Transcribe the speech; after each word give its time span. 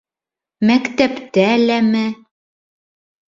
—Мәктәптә 0.69 1.45
ләме? 1.65 2.03